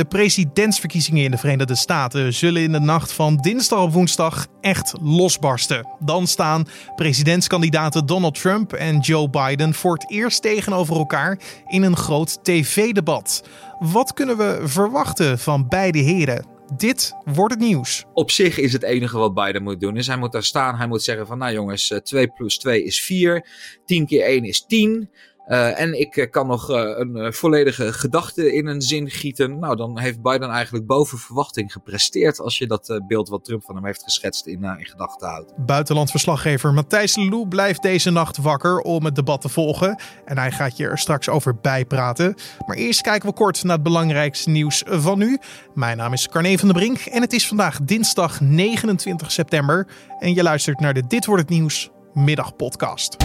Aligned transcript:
De 0.00 0.06
presidentsverkiezingen 0.06 1.24
in 1.24 1.30
de 1.30 1.36
Verenigde 1.36 1.74
Staten 1.74 2.34
zullen 2.34 2.62
in 2.62 2.72
de 2.72 2.80
nacht 2.80 3.12
van 3.12 3.36
dinsdag 3.36 3.82
op 3.82 3.92
woensdag 3.92 4.46
echt 4.60 4.94
losbarsten. 5.02 5.88
Dan 5.98 6.26
staan 6.26 6.68
presidentskandidaten 6.96 8.06
Donald 8.06 8.40
Trump 8.40 8.72
en 8.72 8.98
Joe 8.98 9.30
Biden 9.30 9.74
voor 9.74 9.92
het 9.92 10.10
eerst 10.10 10.42
tegenover 10.42 10.96
elkaar 10.96 11.38
in 11.66 11.82
een 11.82 11.96
groot 11.96 12.44
tv-debat. 12.44 13.48
Wat 13.78 14.12
kunnen 14.12 14.36
we 14.36 14.60
verwachten 14.64 15.38
van 15.38 15.68
beide 15.68 15.98
heren? 15.98 16.46
Dit 16.76 17.14
wordt 17.24 17.54
het 17.54 17.62
nieuws. 17.62 18.04
Op 18.12 18.30
zich 18.30 18.58
is 18.58 18.72
het 18.72 18.82
enige 18.82 19.18
wat 19.18 19.34
Biden 19.34 19.62
moet 19.62 19.80
doen. 19.80 19.96
Is 19.96 20.06
hij 20.06 20.16
moet 20.16 20.32
daar 20.32 20.44
staan. 20.44 20.76
Hij 20.76 20.86
moet 20.86 21.02
zeggen 21.02 21.26
van 21.26 21.38
nou 21.38 21.52
jongens, 21.52 22.00
2 22.02 22.28
plus 22.28 22.58
2 22.58 22.84
is 22.84 23.02
4. 23.02 23.46
10 23.84 24.06
keer 24.06 24.24
1 24.24 24.44
is 24.44 24.64
10. 24.66 25.10
Uh, 25.50 25.80
en 25.80 26.00
ik 26.00 26.16
uh, 26.16 26.30
kan 26.30 26.46
nog 26.46 26.70
uh, 26.70 26.76
een 26.76 27.32
volledige 27.32 27.92
gedachte 27.92 28.54
in 28.54 28.66
een 28.66 28.82
zin 28.82 29.10
gieten. 29.10 29.58
Nou, 29.58 29.76
dan 29.76 29.98
heeft 29.98 30.22
Biden 30.22 30.48
eigenlijk 30.48 30.86
boven 30.86 31.18
verwachting 31.18 31.72
gepresteerd. 31.72 32.40
Als 32.40 32.58
je 32.58 32.66
dat 32.66 33.00
beeld 33.08 33.28
wat 33.28 33.44
Trump 33.44 33.64
van 33.64 33.74
hem 33.74 33.84
heeft 33.84 34.02
geschetst 34.02 34.46
in, 34.46 34.64
in 34.64 34.86
gedachten 34.86 35.28
houdt. 35.28 35.52
Buitenlandverslaggever 35.56 36.72
Matthijs 36.72 37.16
Lelou 37.16 37.48
blijft 37.48 37.82
deze 37.82 38.10
nacht 38.10 38.36
wakker 38.36 38.78
om 38.78 39.04
het 39.04 39.14
debat 39.14 39.40
te 39.40 39.48
volgen. 39.48 40.00
En 40.24 40.38
hij 40.38 40.50
gaat 40.50 40.76
je 40.76 40.86
er 40.86 40.98
straks 40.98 41.28
over 41.28 41.56
bijpraten. 41.56 42.34
Maar 42.66 42.76
eerst 42.76 43.00
kijken 43.00 43.28
we 43.28 43.34
kort 43.34 43.62
naar 43.62 43.74
het 43.74 43.82
belangrijkste 43.82 44.50
nieuws 44.50 44.82
van 44.86 45.18
nu. 45.18 45.38
Mijn 45.74 45.96
naam 45.96 46.12
is 46.12 46.28
Carne 46.28 46.58
van 46.58 46.68
der 46.68 46.76
Brink 46.76 46.98
en 46.98 47.20
het 47.20 47.32
is 47.32 47.48
vandaag 47.48 47.80
dinsdag 47.82 48.40
29 48.40 49.32
september. 49.32 49.86
En 50.18 50.34
je 50.34 50.42
luistert 50.42 50.80
naar 50.80 50.94
de 50.94 51.06
Dit 51.06 51.26
Wordt 51.26 51.42
Het 51.42 51.50
Nieuws 51.50 51.90
middagpodcast. 52.14 53.16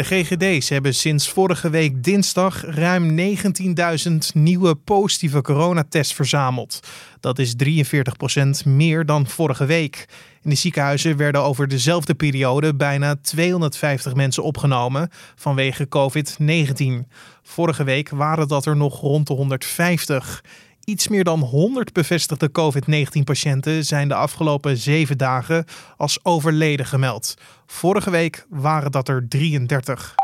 De 0.00 0.06
GGD's 0.06 0.68
hebben 0.68 0.94
sinds 0.94 1.28
vorige 1.28 1.70
week 1.70 2.04
dinsdag 2.04 2.64
ruim 2.64 3.18
19.000 3.18 4.16
nieuwe 4.32 4.74
positieve 4.74 5.40
coronatests 5.40 6.14
verzameld. 6.14 6.80
Dat 7.20 7.38
is 7.38 7.54
43% 7.64 8.64
meer 8.64 9.06
dan 9.06 9.26
vorige 9.26 9.64
week. 9.64 10.08
In 10.42 10.50
de 10.50 10.56
ziekenhuizen 10.56 11.16
werden 11.16 11.42
over 11.42 11.68
dezelfde 11.68 12.14
periode 12.14 12.74
bijna 12.74 13.16
250 13.22 14.14
mensen 14.14 14.42
opgenomen 14.42 15.10
vanwege 15.34 15.88
COVID-19. 15.88 17.08
Vorige 17.42 17.84
week 17.84 18.08
waren 18.08 18.48
dat 18.48 18.66
er 18.66 18.76
nog 18.76 19.00
rond 19.00 19.26
de 19.26 19.34
150. 19.34 20.44
Iets 20.90 21.08
meer 21.08 21.24
dan 21.24 21.40
100 21.40 21.92
bevestigde 21.92 22.50
COVID-19-patiënten 22.50 23.84
zijn 23.84 24.08
de 24.08 24.14
afgelopen 24.14 24.76
zeven 24.76 25.18
dagen 25.18 25.64
als 25.96 26.24
overleden 26.24 26.86
gemeld. 26.86 27.34
Vorige 27.66 28.10
week 28.10 28.46
waren 28.48 28.90
dat 28.90 29.08
er 29.08 29.28
33. 29.28 30.14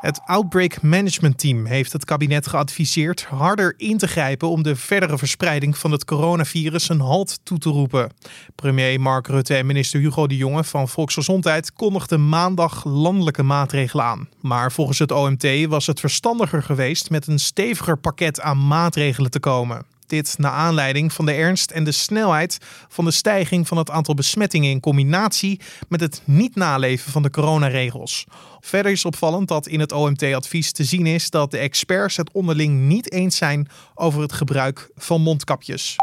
Het 0.00 0.20
Outbreak 0.24 0.82
Management 0.82 1.38
Team 1.38 1.66
heeft 1.66 1.92
het 1.92 2.04
kabinet 2.04 2.46
geadviseerd 2.46 3.24
harder 3.24 3.74
in 3.76 3.98
te 3.98 4.08
grijpen 4.08 4.48
om 4.48 4.62
de 4.62 4.76
verdere 4.76 5.18
verspreiding 5.18 5.78
van 5.78 5.92
het 5.92 6.04
coronavirus 6.04 6.88
een 6.88 7.00
halt 7.00 7.40
toe 7.42 7.58
te 7.58 7.68
roepen. 7.68 8.10
Premier 8.54 9.00
Mark 9.00 9.26
Rutte 9.26 9.54
en 9.54 9.66
minister 9.66 10.00
Hugo 10.00 10.26
de 10.26 10.36
Jonge 10.36 10.64
van 10.64 10.88
Volksgezondheid 10.88 11.72
kondigden 11.72 12.28
maandag 12.28 12.84
landelijke 12.84 13.42
maatregelen 13.42 14.04
aan. 14.04 14.28
Maar 14.40 14.72
volgens 14.72 14.98
het 14.98 15.10
OMT 15.10 15.66
was 15.66 15.86
het 15.86 16.00
verstandiger 16.00 16.62
geweest 16.62 17.10
met 17.10 17.26
een 17.26 17.38
steviger 17.38 17.98
pakket 17.98 18.40
aan 18.40 18.66
maatregelen 18.66 19.30
te 19.30 19.40
komen. 19.40 19.94
Dit 20.06 20.38
naar 20.38 20.52
aanleiding 20.52 21.12
van 21.12 21.26
de 21.26 21.32
ernst 21.32 21.70
en 21.70 21.84
de 21.84 21.92
snelheid 21.92 22.58
van 22.88 23.04
de 23.04 23.10
stijging 23.10 23.68
van 23.68 23.76
het 23.76 23.90
aantal 23.90 24.14
besmettingen 24.14 24.70
in 24.70 24.80
combinatie 24.80 25.60
met 25.88 26.00
het 26.00 26.22
niet 26.24 26.54
naleven 26.54 27.12
van 27.12 27.22
de 27.22 27.30
coronaregels. 27.30 28.24
Verder 28.60 28.92
is 28.92 29.04
opvallend 29.04 29.48
dat 29.48 29.66
in 29.66 29.80
het 29.80 29.92
OMT-advies 29.92 30.72
te 30.72 30.84
zien 30.84 31.06
is 31.06 31.30
dat 31.30 31.50
de 31.50 31.58
experts 31.58 32.16
het 32.16 32.30
onderling 32.32 32.80
niet 32.80 33.12
eens 33.12 33.36
zijn 33.36 33.68
over 33.94 34.20
het 34.20 34.32
gebruik 34.32 34.90
van 34.96 35.20
mondkapjes. 35.20 35.96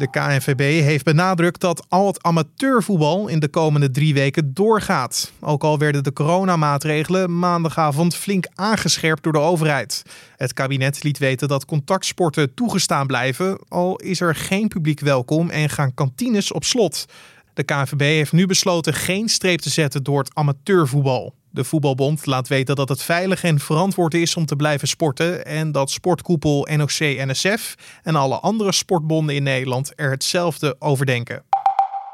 De 0.00 0.10
KNVB 0.10 0.82
heeft 0.82 1.04
benadrukt 1.04 1.60
dat 1.60 1.86
al 1.88 2.06
het 2.06 2.22
amateurvoetbal 2.22 3.28
in 3.28 3.38
de 3.38 3.48
komende 3.48 3.90
drie 3.90 4.14
weken 4.14 4.54
doorgaat. 4.54 5.32
Ook 5.40 5.64
al 5.64 5.78
werden 5.78 6.02
de 6.02 6.12
coronamaatregelen 6.12 7.38
maandagavond 7.38 8.16
flink 8.16 8.46
aangescherpt 8.54 9.22
door 9.22 9.32
de 9.32 9.38
overheid. 9.38 10.02
Het 10.36 10.52
kabinet 10.52 11.02
liet 11.02 11.18
weten 11.18 11.48
dat 11.48 11.64
contactsporten 11.64 12.54
toegestaan 12.54 13.06
blijven, 13.06 13.58
al 13.68 13.96
is 13.96 14.20
er 14.20 14.34
geen 14.34 14.68
publiek 14.68 15.00
welkom 15.00 15.50
en 15.50 15.68
gaan 15.68 15.94
kantines 15.94 16.52
op 16.52 16.64
slot. 16.64 17.04
De 17.54 17.62
KNVB 17.62 18.00
heeft 18.00 18.32
nu 18.32 18.46
besloten 18.46 18.94
geen 18.94 19.28
streep 19.28 19.60
te 19.60 19.70
zetten 19.70 20.02
door 20.02 20.18
het 20.18 20.34
amateurvoetbal. 20.34 21.34
De 21.52 21.64
voetbalbond 21.64 22.26
laat 22.26 22.48
weten 22.48 22.76
dat 22.76 22.88
het 22.88 23.02
veilig 23.02 23.42
en 23.42 23.58
verantwoord 23.58 24.14
is 24.14 24.36
om 24.36 24.46
te 24.46 24.56
blijven 24.56 24.88
sporten 24.88 25.44
en 25.44 25.72
dat 25.72 25.90
sportkoepel 25.90 26.68
NOC-NSF 26.76 27.74
en 28.02 28.14
alle 28.14 28.40
andere 28.40 28.72
sportbonden 28.72 29.34
in 29.34 29.42
Nederland 29.42 29.92
er 29.96 30.10
hetzelfde 30.10 30.76
over 30.78 31.06
denken. 31.06 31.42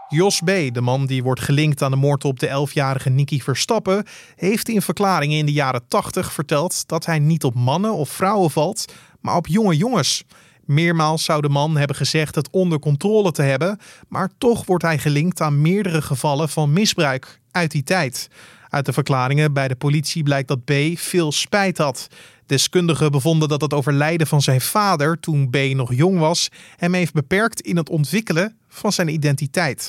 Jos 0.09 0.41
B., 0.41 0.47
de 0.47 0.81
man 0.81 1.07
die 1.07 1.23
wordt 1.23 1.41
gelinkt 1.41 1.83
aan 1.83 1.91
de 1.91 1.97
moord 1.97 2.25
op 2.25 2.39
de 2.39 2.67
11-jarige 2.69 3.11
Nicky 3.11 3.41
Verstappen, 3.41 4.05
heeft 4.37 4.69
in 4.69 4.83
verklaringen 4.83 5.39
in 5.39 5.47
de 5.47 5.53
jaren 5.53 5.89
80 5.89 6.33
verteld 6.33 6.89
dat 6.89 7.07
hij 7.07 7.19
niet 7.19 7.45
op 7.45 7.55
mannen 7.55 7.95
of 7.95 8.09
vrouwen 8.09 8.51
valt, 8.51 8.93
maar 9.21 9.37
op 9.37 9.47
jonge 9.47 9.77
jongens. 9.77 10.25
Meermaals 10.65 11.25
zou 11.25 11.41
de 11.41 11.49
man 11.49 11.77
hebben 11.77 11.97
gezegd 11.97 12.35
het 12.35 12.51
onder 12.51 12.79
controle 12.79 13.33
te 13.33 13.43
hebben, 13.43 13.79
maar 14.09 14.31
toch 14.39 14.67
wordt 14.67 14.85
hij 14.85 14.99
gelinkt 14.99 15.41
aan 15.41 15.61
meerdere 15.61 16.03
gevallen 16.03 16.49
van 16.49 16.73
misbruik 16.73 17.41
uit 17.51 17.71
die 17.71 17.83
tijd. 17.83 18.29
Uit 18.69 18.87
de 18.87 18.93
verklaringen 18.93 19.53
bij 19.53 19.69
de 19.69 19.77
politie 19.77 20.23
blijkt 20.23 20.49
dat 20.49 20.65
B 20.65 20.73
veel 20.95 21.33
spijt 21.33 21.79
had. 21.79 22.09
Deskundigen 22.47 23.11
bevonden 23.13 23.49
dat 23.49 23.61
het 23.61 23.75
overlijden 23.75 24.27
van 24.27 24.43
zijn 24.43 24.61
vader 24.61 25.21
toen 25.21 25.51
B 25.51 25.57
nog 25.57 25.95
jong 25.95 26.19
was 26.19 26.49
hem 26.77 26.95
heeft 26.95 27.13
beperkt 27.13 27.61
in 27.61 27.77
het 27.77 27.89
ontwikkelen 27.89 28.57
van 28.69 28.93
zijn 28.93 29.09
identiteit. 29.09 29.89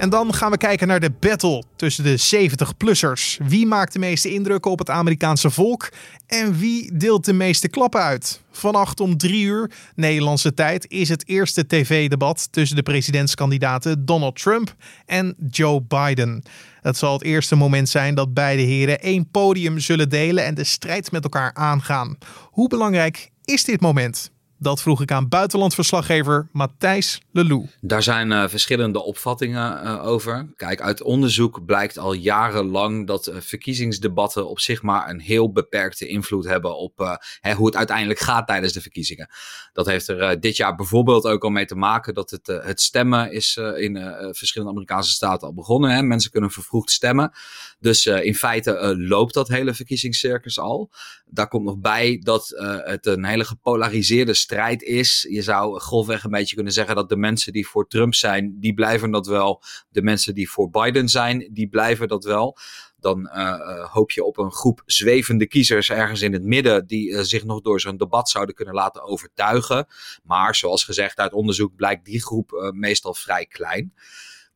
En 0.00 0.10
dan 0.10 0.34
gaan 0.34 0.50
we 0.50 0.56
kijken 0.56 0.88
naar 0.88 1.00
de 1.00 1.12
battle 1.20 1.64
tussen 1.76 2.04
de 2.04 2.48
70-plussers. 2.50 3.46
Wie 3.46 3.66
maakt 3.66 3.92
de 3.92 3.98
meeste 3.98 4.32
indrukken 4.32 4.70
op 4.70 4.78
het 4.78 4.90
Amerikaanse 4.90 5.50
volk 5.50 5.88
en 6.26 6.58
wie 6.58 6.96
deelt 6.96 7.24
de 7.24 7.32
meeste 7.32 7.68
klappen 7.68 8.00
uit? 8.00 8.40
Vannacht 8.50 9.00
om 9.00 9.16
drie 9.16 9.44
uur 9.44 9.70
Nederlandse 9.94 10.54
tijd 10.54 10.90
is 10.90 11.08
het 11.08 11.28
eerste 11.28 11.66
tv-debat 11.66 12.48
tussen 12.50 12.76
de 12.76 12.82
presidentskandidaten 12.82 14.04
Donald 14.06 14.42
Trump 14.42 14.74
en 15.06 15.34
Joe 15.50 15.82
Biden. 15.82 16.42
Het 16.80 16.96
zal 16.96 17.12
het 17.12 17.22
eerste 17.22 17.54
moment 17.54 17.88
zijn 17.88 18.14
dat 18.14 18.34
beide 18.34 18.62
heren 18.62 19.00
één 19.00 19.30
podium 19.30 19.78
zullen 19.78 20.08
delen 20.08 20.44
en 20.44 20.54
de 20.54 20.64
strijd 20.64 21.12
met 21.12 21.24
elkaar 21.24 21.54
aangaan. 21.54 22.18
Hoe 22.50 22.68
belangrijk 22.68 23.30
is 23.44 23.64
dit 23.64 23.80
moment? 23.80 24.30
Dat 24.62 24.82
vroeg 24.82 25.00
ik 25.02 25.12
aan 25.12 25.28
buitenlandverslaggever 25.28 26.48
Matthijs 26.52 27.20
Lelou. 27.32 27.66
Daar 27.80 28.02
zijn 28.02 28.30
uh, 28.30 28.48
verschillende 28.48 29.02
opvattingen 29.02 29.84
uh, 29.84 30.06
over. 30.06 30.52
Kijk, 30.56 30.80
uit 30.80 31.02
onderzoek 31.02 31.64
blijkt 31.64 31.98
al 31.98 32.12
jarenlang 32.12 33.06
dat 33.06 33.28
uh, 33.28 33.36
verkiezingsdebatten 33.38 34.48
op 34.48 34.60
zich 34.60 34.82
maar 34.82 35.10
een 35.10 35.20
heel 35.20 35.52
beperkte 35.52 36.06
invloed 36.06 36.44
hebben 36.44 36.76
op 36.76 37.18
hè, 37.40 37.54
hoe 37.54 37.66
het 37.66 37.76
uiteindelijk 37.76 38.18
gaat 38.18 38.46
tijdens 38.46 38.72
de 38.72 38.80
verkiezingen. 38.80 39.28
Dat 39.72 39.86
heeft 39.86 40.08
er 40.08 40.40
dit 40.40 40.56
jaar 40.56 40.74
bijvoorbeeld 40.74 41.24
ook 41.24 41.44
al 41.44 41.50
mee 41.50 41.66
te 41.66 41.76
maken 41.76 42.14
dat 42.14 42.30
het, 42.30 42.46
het 42.46 42.80
stemmen 42.80 43.32
is 43.32 43.56
in 43.56 43.96
verschillende 44.30 44.72
Amerikaanse 44.72 45.12
staten 45.12 45.46
al 45.46 45.54
begonnen. 45.54 45.90
Hè. 45.90 46.02
Mensen 46.02 46.30
kunnen 46.30 46.50
vervroegd 46.50 46.90
stemmen. 46.90 47.32
Dus 47.78 48.06
in 48.06 48.34
feite 48.34 48.94
loopt 48.98 49.34
dat 49.34 49.48
hele 49.48 49.74
verkiezingscircus 49.74 50.58
al. 50.58 50.90
Daar 51.26 51.48
komt 51.48 51.64
nog 51.64 51.78
bij 51.78 52.20
dat 52.24 52.52
het 52.84 53.06
een 53.06 53.24
hele 53.24 53.44
gepolariseerde 53.44 54.34
strijd 54.50 54.82
is. 54.82 55.26
Je 55.30 55.42
zou 55.42 55.80
grofweg 55.80 56.24
een 56.24 56.30
beetje 56.30 56.54
kunnen 56.54 56.72
zeggen 56.72 56.94
dat 56.94 57.08
de 57.08 57.16
mensen 57.16 57.52
die 57.52 57.66
voor 57.66 57.88
Trump 57.88 58.14
zijn, 58.14 58.56
die 58.60 58.74
blijven 58.74 59.10
dat 59.10 59.26
wel. 59.26 59.62
De 59.88 60.02
mensen 60.02 60.34
die 60.34 60.50
voor 60.50 60.70
Biden 60.70 61.08
zijn, 61.08 61.48
die 61.52 61.68
blijven 61.68 62.08
dat 62.08 62.24
wel. 62.24 62.56
Dan 62.96 63.30
uh, 63.34 63.92
hoop 63.92 64.10
je 64.10 64.24
op 64.24 64.38
een 64.38 64.52
groep 64.52 64.82
zwevende 64.86 65.46
kiezers 65.46 65.90
ergens 65.90 66.22
in 66.22 66.32
het 66.32 66.42
midden 66.42 66.86
die 66.86 67.10
uh, 67.10 67.20
zich 67.20 67.44
nog 67.44 67.60
door 67.60 67.80
zo'n 67.80 67.96
debat 67.96 68.28
zouden 68.28 68.54
kunnen 68.54 68.74
laten 68.74 69.02
overtuigen. 69.02 69.86
Maar 70.22 70.54
zoals 70.54 70.84
gezegd 70.84 71.18
uit 71.18 71.32
onderzoek 71.32 71.74
blijkt 71.76 72.04
die 72.04 72.22
groep 72.22 72.70
meestal 72.74 73.14
vrij 73.14 73.46
klein. 73.46 73.92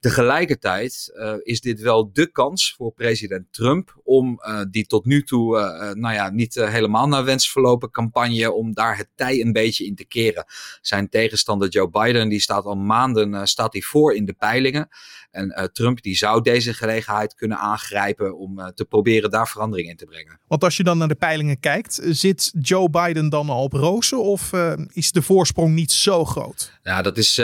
Tegelijkertijd 0.05 1.13
uh, 1.15 1.35
is 1.43 1.61
dit 1.61 1.81
wel 1.81 2.13
de 2.13 2.31
kans 2.31 2.75
voor 2.77 2.93
president 2.93 3.47
Trump 3.51 4.01
om 4.03 4.41
uh, 4.47 4.61
die 4.71 4.87
tot 4.87 5.05
nu 5.05 5.23
toe, 5.23 5.59
uh, 5.59 5.93
nou 5.93 6.15
ja, 6.15 6.31
niet 6.31 6.55
helemaal 6.55 7.09
naar 7.09 7.25
wens 7.25 7.51
verlopen 7.51 7.91
campagne, 7.91 8.53
om 8.53 8.73
daar 8.73 8.97
het 8.97 9.09
tij 9.15 9.41
een 9.41 9.53
beetje 9.53 9.87
in 9.87 9.95
te 9.95 10.05
keren. 10.05 10.45
Zijn 10.81 11.09
tegenstander 11.09 11.69
Joe 11.69 11.91
Biden, 11.91 12.29
die 12.29 12.41
staat 12.41 12.65
al 12.65 12.75
maanden 12.75 13.49
staat 13.49 13.73
hij 13.73 13.83
voor 13.83 14.15
in 14.15 14.25
de 14.25 14.33
peilingen. 14.33 14.89
En 15.31 15.71
Trump 15.73 16.03
die 16.03 16.17
zou 16.17 16.43
deze 16.43 16.75
gelegenheid 16.75 17.35
kunnen 17.35 17.59
aangrijpen 17.59 18.39
om 18.39 18.73
te 18.75 18.85
proberen 18.85 19.31
daar 19.31 19.49
verandering 19.49 19.89
in 19.89 19.97
te 19.97 20.05
brengen. 20.05 20.41
Want 20.47 20.65
als 20.65 20.77
je 20.77 20.83
dan 20.83 20.99
naar 20.99 21.09
de 21.09 21.15
peilingen 21.15 21.61
kijkt, 21.61 22.01
zit 22.03 22.53
Joe 22.61 22.91
Biden 22.91 23.29
dan 23.29 23.49
al 23.49 23.63
op 23.63 23.73
rozen 23.73 24.23
of 24.23 24.53
is 24.93 25.13
de 25.13 25.23
voorsprong 25.23 25.75
niet 25.75 25.93
zo 25.93 26.25
groot? 26.25 26.73
Ja, 26.83 27.03
dat 27.03 27.17
is 27.19 27.39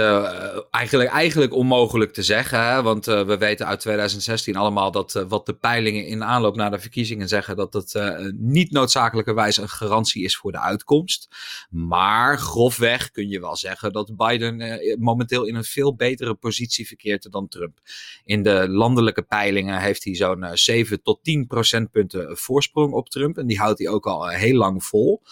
eigenlijk, 0.71 1.11
eigenlijk 1.11 1.55
onmogelijk 1.55 2.13
te 2.13 2.23
zeggen. 2.23 2.50
Want 2.83 3.09
uh, 3.09 3.23
we 3.23 3.39
weten 3.39 3.67
uit 3.67 3.81
2016 3.81 4.57
allemaal 4.57 4.91
dat 4.91 5.15
uh, 5.15 5.23
wat 5.29 5.47
de 5.47 5.55
peilingen 5.55 6.07
in 6.07 6.25
aanloop 6.25 6.57
naar 6.57 6.71
de 6.71 6.79
verkiezingen 6.79 7.29
zeggen, 7.29 7.57
dat 7.57 7.73
het 7.73 7.95
uh, 7.95 8.31
niet 8.33 8.71
noodzakelijkerwijs 8.71 9.57
een 9.57 9.69
garantie 9.69 10.25
is 10.25 10.37
voor 10.37 10.53
de 10.53 10.61
uitkomst. 10.61 11.29
Maar 11.71 12.39
grofweg 12.39 13.11
kun 13.11 13.29
je 13.29 13.41
wel 13.41 13.57
zeggen 13.57 13.93
dat 13.93 14.17
Biden 14.17 14.81
momenteel 14.99 15.45
in 15.45 15.55
een 15.55 15.65
veel 15.65 15.95
betere 15.95 16.35
positie 16.35 16.87
verkeert 16.87 17.33
dan 17.33 17.49
Trump. 17.49 17.79
In 18.25 18.43
de 18.43 18.69
landelijke 18.69 19.23
peilingen 19.23 19.81
heeft 19.81 20.05
hij 20.05 20.15
zo'n 20.15 20.47
7 20.53 21.03
tot 21.03 21.19
10 21.23 21.47
procentpunten 21.47 22.37
voorsprong 22.37 22.93
op 22.93 23.09
Trump 23.09 23.39
en 23.39 23.47
die 23.47 23.59
houdt 23.59 23.79
hij 23.79 23.89
ook 23.89 24.07
al 24.07 24.29
heel 24.29 24.57
lang 24.57 24.85
vol. 24.85 25.23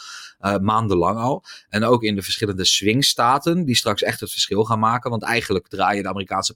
Maandenlang 0.60 1.18
al. 1.18 1.44
En 1.68 1.84
ook 1.84 2.02
in 2.02 2.14
de 2.14 2.22
verschillende 2.22 2.64
swingstaten, 2.64 3.64
die 3.64 3.76
straks 3.76 4.02
echt 4.02 4.20
het 4.20 4.30
verschil 4.30 4.64
gaan 4.64 4.78
maken. 4.78 5.10
Want 5.10 5.22
eigenlijk 5.22 5.68
draaien 5.68 6.02
de 6.02 6.08
Amerikaanse 6.08 6.54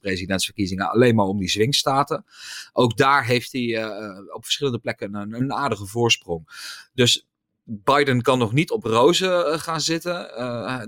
alleen 0.90 1.14
maar 1.14 1.26
om 1.26 1.38
die 1.38 1.48
swingstaten. 1.48 2.24
Ook 2.72 2.96
daar 2.96 3.24
heeft 3.24 3.52
hij 3.52 3.62
uh, 3.62 4.34
op 4.34 4.44
verschillende 4.44 4.78
plekken 4.78 5.14
een, 5.14 5.52
aardige 5.52 5.86
voorsprong. 5.86 6.48
Dus 6.94 7.26
Biden 7.64 8.22
kan 8.22 8.38
nog 8.38 8.52
niet 8.52 8.70
op 8.70 8.84
rozen 8.84 9.52
uh, 9.52 9.58
gaan 9.58 9.80
zitten. 9.80 10.12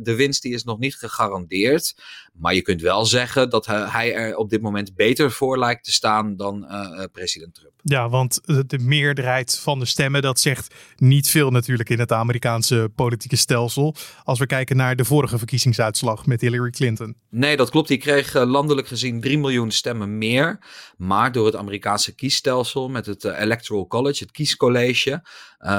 De 0.02 0.14
winst 0.16 0.42
die 0.42 0.54
is 0.54 0.64
nog 0.64 0.78
niet 0.78 0.96
gegarandeerd. 0.96 1.96
Maar 2.38 2.54
je 2.54 2.62
kunt 2.62 2.80
wel 2.80 3.06
zeggen 3.06 3.50
dat 3.50 3.66
hij, 3.66 3.86
hij 3.88 4.14
er 4.14 4.36
op 4.36 4.50
dit 4.50 4.62
moment 4.62 4.94
beter 4.94 5.30
voor 5.30 5.58
lijkt 5.58 5.84
te 5.84 5.92
staan 5.92 6.36
dan 6.36 6.66
uh, 6.70 7.04
president 7.12 7.54
Trump. 7.54 7.72
Ja, 7.82 8.08
want 8.08 8.40
de 8.44 8.78
meerderheid 8.78 9.58
van 9.58 9.78
de 9.78 9.84
stemmen, 9.84 10.22
dat 10.22 10.40
zegt 10.40 10.74
niet 10.96 11.28
veel 11.28 11.50
natuurlijk 11.50 11.90
in 11.90 11.98
het 11.98 12.12
Amerikaanse 12.12 12.90
politieke 12.94 13.36
stelsel. 13.36 13.94
Als 14.22 14.38
we 14.38 14.46
kijken 14.46 14.76
naar 14.76 14.96
de 14.96 15.04
vorige 15.04 15.38
verkiezingsuitslag 15.38 16.26
met 16.26 16.40
Hillary 16.40 16.70
Clinton. 16.70 17.16
Nee, 17.30 17.56
dat 17.56 17.70
klopt. 17.70 17.88
Die 17.88 17.98
kreeg 17.98 18.34
landelijk 18.34 18.88
gezien 18.88 19.20
3 19.20 19.38
miljoen 19.38 19.70
stemmen 19.70 20.18
meer. 20.18 20.58
Maar 20.96 21.32
door 21.32 21.46
het 21.46 21.56
Amerikaanse 21.56 22.14
kiesstelsel 22.14 22.88
met 22.88 23.06
het 23.06 23.24
Electoral 23.24 23.86
College, 23.86 24.22
het 24.22 24.32
kiescollege, 24.32 25.22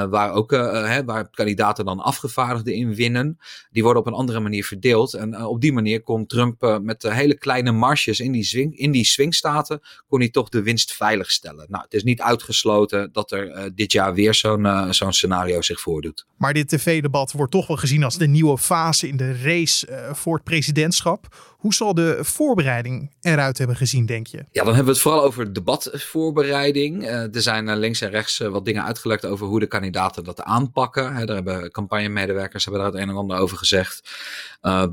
waar 0.10 0.32
ook 0.32 0.52
hè, 0.52 1.04
waar 1.04 1.30
kandidaten 1.30 1.86
dan 1.86 2.00
afgevaardigden 2.00 2.74
in 2.74 2.96
winnen, 2.96 3.38
die 3.70 3.84
worden 3.84 4.02
op 4.02 4.08
een 4.08 4.14
andere 4.14 4.40
manier 4.40 4.66
verdeeld. 4.66 5.14
En 5.14 5.46
op 5.46 5.62
die 5.62 5.74
manier 5.74 6.02
kon 6.02 6.26
Trump 6.26 6.45
met 6.82 7.04
hele 7.04 7.38
kleine 7.38 7.72
marges 7.72 8.20
in 8.20 8.32
die, 8.32 8.44
swing, 8.44 8.78
in 8.78 8.92
die 8.92 9.06
swingstaten, 9.06 9.82
kon 10.08 10.20
hij 10.20 10.30
toch 10.30 10.50
de 10.50 10.62
winst 10.62 10.94
veilig 10.94 11.32
stellen. 11.32 11.66
Nou, 11.70 11.86
is 11.90 12.04
niet 12.04 12.22
uitgesloten 12.22 13.10
dat 13.12 13.32
er 13.32 13.48
uh, 13.48 13.64
dit 13.76 13.92
jaar 13.92 14.14
weer 14.14 14.34
zo'n 14.34 14.66
uh, 14.66 14.92
zo'n 14.92 15.14
scenario 15.14 15.62
zich 15.62 15.80
voordoet. 15.80 16.26
Maar 16.38 16.54
dit 16.54 16.68
tv-debat 16.68 17.32
wordt 17.32 17.52
toch 17.52 17.68
wel 17.68 17.78
gezien 17.78 18.04
als 18.04 18.18
de 18.18 18.28
nieuwe 18.28 18.58
fase 18.58 19.08
in 19.08 19.18
de 19.18 19.42
race 19.42 20.10
voor 20.14 20.36
het 20.36 20.44
presidentschap. 20.44 21.55
Hoe 21.66 21.74
zal 21.74 21.94
de 21.94 22.18
voorbereiding 22.22 23.12
eruit 23.22 23.58
hebben 23.58 23.76
gezien, 23.76 24.06
denk 24.06 24.28
je? 24.28 24.38
Ja, 24.38 24.64
dan 24.64 24.66
hebben 24.66 24.86
we 24.86 24.92
het 24.92 25.00
vooral 25.00 25.24
over 25.24 25.54
debatvoorbereiding. 25.54 27.06
er 27.08 27.42
zijn 27.42 27.78
links 27.78 28.02
en 28.02 28.10
rechts 28.10 28.38
wat 28.38 28.66
dingen 28.66 28.84
uitgelekt 28.84 29.26
over 29.26 29.48
hoe 29.48 29.60
de 29.60 29.68
kandidaten 29.68 30.24
dat 30.24 30.42
aanpakken. 30.42 31.16
He, 31.16 31.26
daar 31.26 31.36
hebben 31.36 31.72
campagnemedewerkers 31.72 32.66
hebben 32.66 32.82
daar 32.82 32.92
het 32.92 33.02
een 33.02 33.10
en 33.10 33.16
ander 33.16 33.38
over 33.38 33.58
gezegd. 33.58 34.10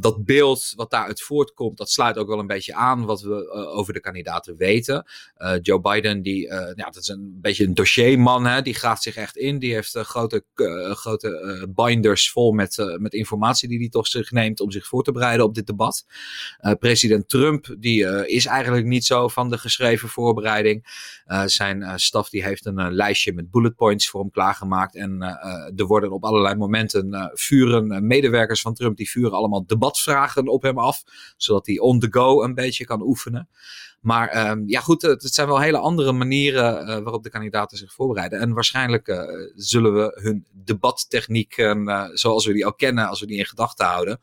dat 0.00 0.24
beeld 0.24 0.72
wat 0.76 0.90
daaruit 0.90 1.22
voortkomt, 1.22 1.76
dat 1.76 1.90
sluit 1.90 2.18
ook 2.18 2.28
wel 2.28 2.38
een 2.38 2.46
beetje 2.46 2.74
aan 2.74 3.04
wat 3.04 3.20
we 3.20 3.50
over 3.50 3.92
de 3.92 4.00
kandidaten 4.00 4.56
weten. 4.56 5.06
Joe 5.62 5.80
Biden, 5.80 6.22
die, 6.22 6.46
ja, 6.48 6.74
dat 6.74 6.96
is 6.96 7.08
een 7.08 7.38
beetje 7.40 7.64
een 7.64 7.74
dossierman. 7.74 8.46
Hè? 8.46 8.62
Die 8.62 8.74
graaft 8.74 9.02
zich 9.02 9.16
echt 9.16 9.36
in. 9.36 9.58
Die 9.58 9.74
heeft 9.74 9.96
grote, 9.96 10.44
grote 10.94 11.68
binders 11.74 12.30
vol 12.30 12.52
met, 12.52 12.96
met 12.98 13.12
informatie 13.12 13.68
die 13.68 13.78
hij 13.78 13.88
toch 13.88 14.06
zich 14.06 14.30
neemt 14.30 14.60
om 14.60 14.70
zich 14.70 14.86
voor 14.86 15.02
te 15.02 15.12
bereiden 15.12 15.46
op 15.46 15.54
dit 15.54 15.66
debat. 15.66 16.04
President 16.78 17.28
Trump 17.28 17.74
die 17.78 18.26
is 18.26 18.46
eigenlijk 18.46 18.86
niet 18.86 19.04
zo 19.04 19.28
van 19.28 19.50
de 19.50 19.58
geschreven 19.58 20.08
voorbereiding. 20.08 20.86
zijn 21.46 21.98
staf 22.00 22.28
die 22.28 22.44
heeft 22.44 22.66
een 22.66 22.92
lijstje 22.92 23.32
met 23.32 23.50
bullet 23.50 23.74
points 23.74 24.08
voor 24.08 24.20
hem 24.20 24.30
klaargemaakt. 24.30 24.96
En 24.96 25.22
er 25.76 25.86
worden 25.86 26.10
op 26.10 26.24
allerlei 26.24 26.54
momenten 26.54 27.30
vuren 27.34 28.06
medewerkers 28.06 28.60
van 28.60 28.74
Trump 28.74 28.96
die 28.96 29.10
vuren 29.10 29.32
allemaal 29.32 29.66
debatvragen 29.66 30.48
op 30.48 30.62
hem 30.62 30.78
af. 30.78 31.02
Zodat 31.36 31.66
hij 31.66 31.78
on 31.78 31.98
the 31.98 32.08
go 32.10 32.42
een 32.42 32.54
beetje 32.54 32.84
kan 32.84 33.02
oefenen. 33.02 33.48
Maar 34.02 34.50
um, 34.50 34.64
ja, 34.66 34.80
goed, 34.80 35.02
het, 35.02 35.22
het, 35.22 35.34
zijn 35.34 35.46
wel 35.46 35.60
hele 35.60 35.78
andere 35.78 36.12
manieren 36.12 36.88
uh, 36.88 36.98
waarop 36.98 37.22
de 37.22 37.30
kandidaten 37.30 37.78
zich 37.78 37.92
voorbereiden. 37.92 38.40
En 38.40 38.52
waarschijnlijk 38.52 39.08
uh, 39.08 39.22
zullen 39.54 39.94
we 39.94 40.20
hun 40.22 40.44
debattechnieken, 40.50 41.88
uh, 41.88 42.04
zoals 42.12 42.46
we 42.46 42.52
die 42.52 42.66
al 42.66 42.74
kennen, 42.74 43.08
als 43.08 43.20
we 43.20 43.26
die 43.26 43.38
in 43.38 43.44
gedachten 43.44 43.86
houden, 43.86 44.20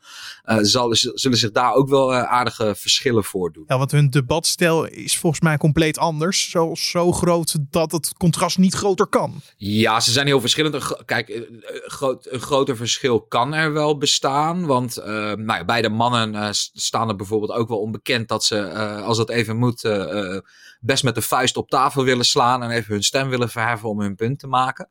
zal, 0.60 0.94
zullen 0.94 1.38
zich 1.38 1.50
daar 1.50 1.74
ook 1.74 1.88
wel 1.88 2.14
aardige 2.14 2.74
verschillen 2.74 3.24
voordoen. 3.24 3.64
Ja, 3.66 3.78
want 3.78 3.90
hun 3.90 4.10
debatstijl 4.10 4.84
is 4.84 5.18
volgens 5.18 5.42
mij 5.42 5.56
compleet 5.56 5.98
anders. 5.98 6.50
Zo, 6.50 6.74
zo 6.74 7.12
groot 7.12 7.56
dat 7.70 7.92
het 7.92 8.14
contrast 8.16 8.58
niet 8.58 8.74
groter 8.74 9.06
kan. 9.06 9.40
Ja, 9.56 10.00
ze 10.00 10.12
zijn 10.12 10.26
heel 10.26 10.40
verschillend. 10.40 11.04
Kijk, 11.04 11.48
groot, 11.84 12.26
een 12.30 12.40
groter 12.40 12.76
verschil 12.76 13.20
kan 13.20 13.54
er 13.54 13.72
wel 13.72 13.98
bestaan. 13.98 14.66
Want 14.66 14.96
nou 15.04 15.46
ja, 15.46 15.64
beide 15.64 15.88
mannen 15.88 16.54
staan 16.72 17.08
er 17.08 17.16
bijvoorbeeld 17.16 17.52
ook 17.52 17.68
wel 17.68 17.80
onbekend 17.80 18.28
dat 18.28 18.44
ze, 18.44 18.72
als 19.02 19.16
dat 19.16 19.30
even 19.30 19.56
moet 19.56 19.69
moet 19.70 19.84
uh, 19.84 20.38
best 20.80 21.04
met 21.04 21.14
de 21.14 21.22
vuist 21.22 21.56
op 21.56 21.68
tafel 21.68 22.04
willen 22.04 22.24
slaan 22.24 22.62
en 22.62 22.70
even 22.70 22.92
hun 22.92 23.02
stem 23.02 23.28
willen 23.28 23.50
verheffen 23.50 23.88
om 23.88 24.00
hun 24.00 24.14
punt 24.14 24.38
te 24.38 24.46
maken. 24.46 24.88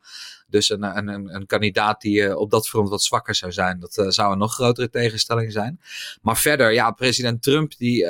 Dus 0.48 0.70
een, 0.70 0.98
een, 0.98 1.08
een, 1.08 1.36
een 1.36 1.46
kandidaat 1.46 2.02
die 2.02 2.22
uh, 2.22 2.38
op 2.38 2.52
dat 2.52 2.68
front 2.68 2.90
wat 2.90 3.04
zwakker 3.04 3.36
zou 3.36 3.52
zijn, 3.52 3.80
dat 3.80 4.14
zou 4.14 4.32
een 4.32 4.38
nog 4.38 4.54
grotere 4.54 4.90
tegenstelling 4.90 5.52
zijn. 5.52 5.80
Maar 6.22 6.38
verder, 6.38 6.74
ja, 6.74 6.92
president 6.92 7.42
Trump 7.42 7.78
die 7.78 8.08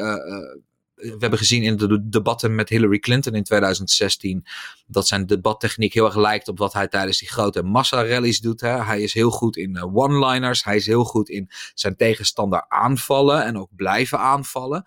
we 0.99 1.15
hebben 1.19 1.39
gezien 1.39 1.63
in 1.63 1.77
de 1.77 2.09
debatten 2.09 2.55
met 2.55 2.69
Hillary 2.69 2.99
Clinton 2.99 3.33
in 3.33 3.43
2016 3.43 4.45
dat 4.87 5.07
zijn 5.07 5.25
debattechniek 5.25 5.93
heel 5.93 6.05
erg 6.05 6.15
lijkt 6.15 6.47
op 6.47 6.57
wat 6.57 6.73
hij 6.73 6.87
tijdens 6.87 7.19
die 7.19 7.29
grote 7.29 7.63
massa-rallies 7.63 8.39
doet. 8.39 8.61
Hè. 8.61 8.83
Hij 8.83 9.01
is 9.01 9.13
heel 9.13 9.31
goed 9.31 9.57
in 9.57 9.83
one-liners, 9.93 10.63
hij 10.63 10.75
is 10.75 10.85
heel 10.85 11.03
goed 11.03 11.29
in 11.29 11.49
zijn 11.73 11.95
tegenstander 11.95 12.65
aanvallen 12.67 13.45
en 13.45 13.57
ook 13.57 13.69
blijven 13.75 14.19
aanvallen. 14.19 14.85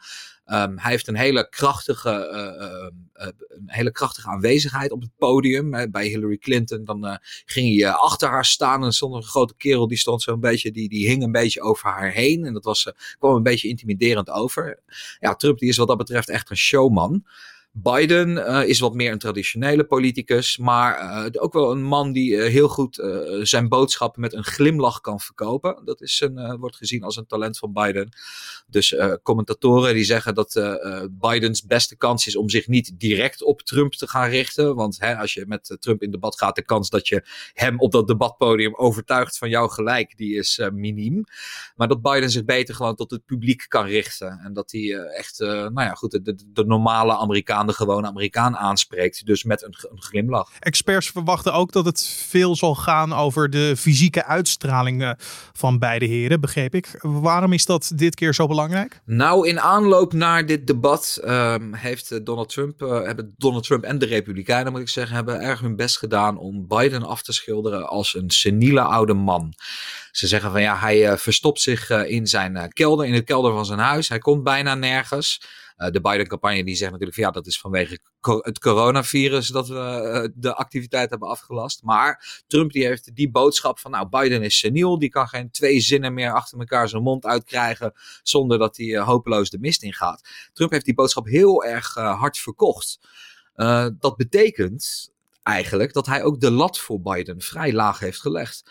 Um, 0.53 0.79
hij 0.79 0.91
heeft 0.91 1.09
een 1.09 1.17
hele 1.17 1.49
krachtige, 1.49 2.11
uh, 2.11 3.27
uh, 3.27 3.33
een 3.49 3.63
hele 3.67 3.93
krachtige 3.93 4.29
aanwezigheid 4.29 4.91
op 4.91 5.01
het 5.01 5.11
podium. 5.17 5.91
bij 5.91 6.07
Hillary 6.07 6.39
Clinton 6.39 6.85
dan 6.85 7.19
ging 7.45 7.81
hij 7.81 7.91
achter 7.91 8.29
haar 8.29 8.45
staan 8.45 8.85
en 8.85 8.93
stond 8.93 9.15
een 9.15 9.23
grote 9.23 9.55
kerel 9.57 9.89
die 9.89 9.99
stond 9.99 10.23
zo'n 10.23 10.41
beetje, 10.41 10.71
die, 10.71 10.89
die 10.89 11.09
hing 11.09 11.23
een 11.23 11.33
beetje 11.33 11.61
over 11.61 11.91
haar 11.91 12.11
heen. 12.11 12.45
En 12.45 12.53
dat 12.53 12.65
was, 12.65 12.93
kwam 13.19 13.35
een 13.35 13.43
beetje 13.43 13.69
intimiderend 13.69 14.31
over. 14.31 14.83
Ja, 15.19 15.35
Trump 15.35 15.59
die 15.59 15.69
is 15.69 15.77
wat 15.77 15.89
dat 15.89 15.97
betreft 15.97 16.29
echt 16.29 16.51
een 16.51 16.57
showman. 16.57 17.25
Biden 17.75 18.31
uh, 18.31 18.69
is 18.69 18.81
wat 18.81 18.95
meer 18.95 19.13
een 19.13 19.19
traditionele 19.19 19.85
politicus, 19.85 20.59
maar 20.59 21.01
uh, 21.01 21.43
ook 21.43 21.53
wel 21.53 21.71
een 21.71 21.83
man 21.83 22.13
die 22.13 22.31
uh, 22.31 22.49
heel 22.49 22.69
goed 22.69 23.03
zijn 23.43 23.69
boodschap 23.69 24.17
met 24.17 24.33
een 24.33 24.45
glimlach 24.45 25.01
kan 25.01 25.21
verkopen. 25.21 25.85
Dat 25.85 26.01
is 26.01 26.21
een, 26.21 26.57
wordt 26.57 26.77
gezien 26.77 27.03
als 27.03 27.17
een 27.17 27.27
talent 27.27 27.59
van 27.59 27.73
Biden. 27.73 28.17
Dus 28.67 28.97
commentatoren 29.23 29.95
die 29.95 30.05
zeggen 30.05 30.35
dat 30.35 30.61
Bidens 31.11 31.67
beste 31.67 31.97
kans 31.97 32.27
is 32.27 32.37
om 32.37 32.49
zich 32.49 32.67
niet 32.67 32.93
direct 33.01 33.43
op 33.43 33.63
Trump 33.63 33.93
te 33.93 34.09
gaan 34.09 34.29
richten. 34.29 34.75
Want 34.75 35.01
hè, 35.01 35.17
als 35.17 35.35
je 35.35 35.45
met 35.47 35.77
Trump 35.81 36.03
in 36.03 36.11
debat 36.11 36.39
gaat, 36.39 36.57
de 36.57 36.65
kans 36.65 36.91
dat 36.91 37.09
je 37.09 37.25
hem 37.53 37.81
op 37.81 37.93
dat 37.93 38.07
debatpodium 38.07 38.75
overtuigt 38.75 39.39
van 39.39 39.49
jouw 39.49 39.69
gelijk, 39.69 40.17
die 40.17 40.37
is 40.37 40.61
miniem. 40.73 41.25
Maar 41.77 41.89
dat 41.89 42.03
Biden 42.03 42.31
zich 42.31 42.45
beter 42.45 42.75
gewoon 42.75 42.97
tot 42.97 43.11
het 43.11 43.25
publiek 43.25 43.65
kan 43.69 43.87
richten. 43.87 44.41
En 44.45 44.53
dat 44.53 44.71
hij 44.73 44.99
echt, 44.99 45.39
nou 45.39 45.81
ja, 45.81 45.95
goed, 45.95 46.11
de, 46.11 46.39
de 46.53 46.65
normale 46.65 47.17
Amerikaan 47.17 47.61
de 47.67 47.73
gewone 47.73 48.07
Amerikaan 48.07 48.57
aanspreekt. 48.57 49.27
Dus 49.27 49.45
met 49.45 49.63
een, 49.63 49.75
een, 49.91 50.03
glimlach. 50.03 50.51
Experts 50.59 51.11
verwachten 51.11 51.53
ook 51.53 51.73
dat 51.73 51.85
het 51.85 52.25
veel 52.29 52.57
zal 52.57 52.75
gaan 52.75 53.13
over 53.13 53.51
de 53.51 53.75
fysieke 53.77 54.25
uitstraling 54.25 55.15
van 55.53 55.79
beide 55.79 56.07
heren, 56.07 56.41
begreep 56.41 56.75
ik. 56.75 56.99
Waarom 57.01 57.53
is 57.53 57.65
dat 57.65 57.93
dit 57.95 58.15
keer 58.15 58.35
zo 58.35 58.47
belangrijk? 58.47 59.01
Nou, 59.05 59.49
in 59.49 59.61
aanloop 59.61 60.13
naar 60.13 60.47
dit 60.47 60.67
debat 60.67 61.21
um, 61.25 61.75
heeft 61.75 62.27
Donald 62.27 62.49
Trump, 62.49 62.83
uh, 62.83 63.03
hebben 63.03 63.35
Donald 63.37 63.65
Trump 63.65 63.85
en 63.85 63.99
de 63.99 64.07
Republikeinen, 64.07 64.73
moet 64.73 64.81
ik 64.81 64.89
zeggen, 64.89 65.15
hebben 65.15 65.41
erg 65.41 65.61
hun 65.61 65.77
best 65.77 65.99
gedaan 65.99 66.39
om 66.39 66.67
Biden 66.69 67.03
af 67.03 67.23
te 67.23 67.33
schilderen 67.33 67.89
als 67.89 68.15
een 68.15 68.31
seniele 68.31 68.81
oude 68.81 69.15
man. 69.15 69.55
Ze 70.11 70.27
zeggen 70.27 70.51
van 70.51 70.61
ja, 70.61 70.77
hij 70.77 71.11
uh, 71.11 71.17
verstopt 71.17 71.61
zich 71.61 71.91
uh, 71.91 72.11
in 72.11 72.27
zijn 72.27 72.73
kelder, 72.73 73.07
in 73.07 73.13
de 73.13 73.23
kelder 73.23 73.53
van 73.53 73.67
zijn 73.67 73.79
huis. 73.79 74.09
Hij 74.09 74.19
komt 74.19 74.43
bijna 74.43 74.75
nergens. 74.75 75.41
Uh, 75.83 75.91
de 75.91 76.01
Biden-campagne 76.01 76.65
die 76.65 76.75
zegt 76.75 76.91
natuurlijk 76.91 77.19
van 77.19 77.27
ja, 77.27 77.31
dat 77.31 77.47
is 77.47 77.61
vanwege 77.61 77.99
het 78.21 78.59
coronavirus 78.59 79.49
dat 79.49 79.69
we 79.69 79.75
uh, 79.75 80.29
de 80.35 80.55
activiteit 80.55 81.11
hebben 81.11 81.29
afgelast. 81.29 81.83
Maar 81.83 82.43
Trump 82.47 82.73
die 82.73 82.87
heeft 82.87 83.15
die 83.15 83.31
boodschap 83.31 83.79
van 83.79 83.91
nou, 83.91 84.09
Biden 84.09 84.43
is 84.43 84.59
seniel, 84.59 84.99
die 84.99 85.09
kan 85.09 85.29
geen 85.29 85.51
twee 85.51 85.81
zinnen 85.81 86.15
meer 86.15 86.33
achter 86.33 86.59
elkaar 86.59 86.89
zijn 86.89 87.03
mond 87.03 87.27
uitkrijgen 87.27 87.93
zonder 88.23 88.59
dat 88.59 88.77
hij 88.77 88.87
uh, 88.87 89.07
hopeloos 89.07 89.51
de 89.51 89.59
mist 89.59 89.83
ingaat. 89.83 90.29
Trump 90.53 90.71
heeft 90.71 90.85
die 90.85 90.95
boodschap 90.95 91.27
heel 91.27 91.65
erg 91.65 91.95
hard 91.95 92.39
verkocht. 92.39 92.99
dat 93.99 94.17
betekent 94.17 95.11
eigenlijk 95.43 95.93
dat 95.93 96.07
hij 96.07 96.23
ook 96.23 96.41
de 96.41 96.51
lat 96.51 96.79
voor 96.79 97.01
Biden 97.01 97.41
vrij 97.41 97.73
laag 97.73 97.99
heeft 97.99 98.21
gelegd. 98.21 98.71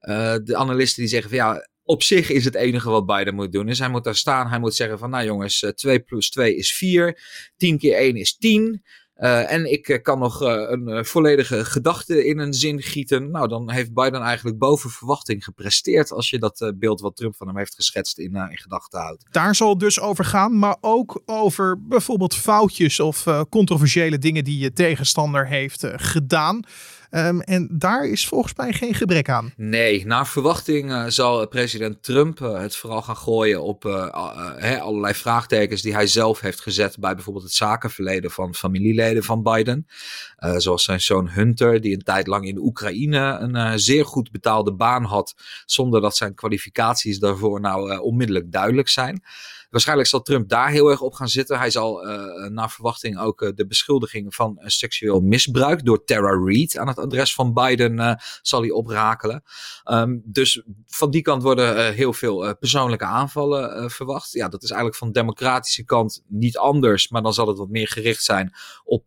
de 0.00 0.56
analisten 0.56 1.02
die 1.02 1.10
zeggen 1.10 1.30
van 1.30 1.38
ja, 1.38 1.68
op 1.88 2.02
zich 2.02 2.30
is 2.30 2.44
het 2.44 2.54
enige 2.54 2.90
wat 2.90 3.06
Biden 3.06 3.34
moet 3.34 3.52
doen. 3.52 3.68
Is 3.68 3.78
hij 3.78 3.88
moet 3.88 4.04
daar 4.04 4.16
staan. 4.16 4.48
Hij 4.48 4.58
moet 4.58 4.74
zeggen 4.74 4.98
van 4.98 5.10
nou 5.10 5.24
jongens, 5.24 5.72
2 5.74 6.00
plus 6.00 6.30
2 6.30 6.56
is 6.56 6.74
4. 6.74 7.20
10 7.56 7.78
keer 7.78 7.96
1 7.96 8.16
is 8.16 8.36
10. 8.36 8.82
Uh, 9.16 9.52
en 9.52 9.72
ik 9.72 9.88
uh, 9.88 10.02
kan 10.02 10.18
nog 10.18 10.40
een 10.40 11.04
volledige 11.04 11.64
gedachte 11.64 12.26
in 12.26 12.38
een 12.38 12.52
zin 12.52 12.82
gieten. 12.82 13.30
Nou, 13.30 13.48
dan 13.48 13.70
heeft 13.70 13.94
Biden 13.94 14.20
eigenlijk 14.20 14.58
boven 14.58 14.90
verwachting 14.90 15.44
gepresteerd. 15.44 16.12
Als 16.12 16.30
je 16.30 16.38
dat 16.38 16.72
beeld 16.76 17.00
wat 17.00 17.16
Trump 17.16 17.36
van 17.36 17.46
hem 17.46 17.56
heeft 17.56 17.74
geschetst 17.74 18.18
in, 18.18 18.34
in 18.34 18.58
gedachten 18.58 19.00
houdt. 19.00 19.24
Daar 19.30 19.54
zal 19.54 19.78
dus 19.78 20.00
over 20.00 20.24
gaan, 20.24 20.58
maar 20.58 20.76
ook 20.80 21.22
over 21.24 21.86
bijvoorbeeld 21.86 22.34
foutjes 22.34 23.00
of 23.00 23.46
controversiële 23.48 24.18
dingen 24.18 24.44
die 24.44 24.58
je 24.58 24.72
tegenstander 24.72 25.46
heeft 25.46 25.84
gedaan. 25.96 26.64
Um, 27.10 27.40
en 27.40 27.68
daar 27.72 28.06
is 28.06 28.28
volgens 28.28 28.54
mij 28.54 28.72
geen 28.72 28.94
gebrek 28.94 29.28
aan. 29.28 29.52
Nee, 29.56 30.06
naar 30.06 30.26
verwachting 30.26 30.90
uh, 30.90 31.04
zal 31.06 31.48
president 31.48 32.02
Trump 32.02 32.40
uh, 32.40 32.60
het 32.60 32.76
vooral 32.76 33.02
gaan 33.02 33.16
gooien 33.16 33.62
op 33.62 33.84
uh, 33.84 34.80
allerlei 34.80 35.14
vraagtekens 35.14 35.82
die 35.82 35.94
hij 35.94 36.06
zelf 36.06 36.40
heeft 36.40 36.60
gezet 36.60 36.98
bij 36.98 37.14
bijvoorbeeld 37.14 37.44
het 37.44 37.54
zakenverleden 37.54 38.30
van 38.30 38.54
familieleden 38.54 39.24
van 39.24 39.42
Biden. 39.42 39.86
zoals 40.56 40.84
zijn 40.84 41.00
zoon 41.00 41.28
Hunter, 41.28 41.80
die 41.80 41.94
een 41.94 42.02
tijd 42.02 42.26
lang 42.26 42.46
in 42.46 42.58
Oekraïne 42.58 43.38
een 43.40 43.78
zeer 43.78 44.04
goed 44.04 44.30
betaalde 44.30 44.72
baan 44.72 45.04
had, 45.04 45.34
zonder 45.66 46.00
dat 46.00 46.16
zijn 46.16 46.34
kwalificaties 46.34 47.18
daarvoor 47.18 47.60
nou 47.60 47.98
onmiddellijk 47.98 48.52
duidelijk 48.52 48.88
zijn. 48.88 49.22
Waarschijnlijk 49.70 50.08
zal 50.08 50.22
Trump 50.22 50.48
daar 50.48 50.70
heel 50.70 50.88
erg 50.88 51.00
op 51.00 51.14
gaan 51.14 51.28
zitten. 51.28 51.58
Hij 51.58 51.70
zal 51.70 52.06
uh, 52.06 52.46
naar 52.46 52.70
verwachting 52.70 53.18
ook 53.18 53.42
uh, 53.42 53.50
de 53.54 53.66
beschuldigingen 53.66 54.32
van 54.32 54.56
uh, 54.58 54.66
seksueel 54.66 55.20
misbruik 55.20 55.84
door 55.84 56.04
Tara 56.04 56.44
Reid 56.44 56.78
aan 56.78 56.88
het 56.88 56.98
adres 56.98 57.34
van 57.34 57.54
Biden 57.54 58.20
zal 58.42 58.60
hij 58.60 58.70
oprakelen. 58.70 59.42
Um, 59.90 60.22
dus 60.24 60.62
van 60.86 61.10
die 61.10 61.22
kant 61.22 61.42
worden 61.42 61.94
heel 61.94 62.12
veel 62.12 62.56
persoonlijke 62.56 63.04
aanvallen 63.04 63.90
verwacht. 63.90 64.32
Ja, 64.32 64.48
dat 64.48 64.62
is 64.62 64.68
eigenlijk 64.68 64.98
van 64.98 65.08
de 65.08 65.20
democratische 65.20 65.84
kant 65.84 66.22
niet 66.26 66.58
anders, 66.58 67.08
maar 67.08 67.22
dan 67.22 67.34
zal 67.34 67.48
het 67.48 67.58
wat 67.58 67.68
meer 67.68 67.88
gericht 67.88 68.22
zijn 68.22 68.52
op 68.84 69.06